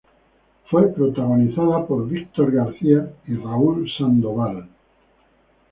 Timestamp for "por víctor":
1.85-2.51